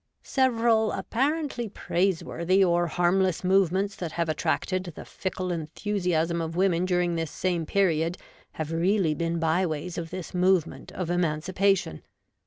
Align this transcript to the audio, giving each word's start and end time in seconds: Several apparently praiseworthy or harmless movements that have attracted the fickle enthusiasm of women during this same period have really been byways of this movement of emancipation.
Several 0.23 0.91
apparently 0.93 1.69
praiseworthy 1.69 2.63
or 2.63 2.87
harmless 2.87 3.43
movements 3.43 3.95
that 3.97 4.13
have 4.13 4.29
attracted 4.29 4.85
the 4.95 5.05
fickle 5.05 5.51
enthusiasm 5.51 6.41
of 6.41 6.55
women 6.55 6.85
during 6.85 7.13
this 7.13 7.29
same 7.29 7.67
period 7.67 8.17
have 8.53 8.71
really 8.71 9.13
been 9.13 9.37
byways 9.37 9.99
of 9.99 10.09
this 10.09 10.33
movement 10.33 10.91
of 10.93 11.11
emancipation. 11.11 12.01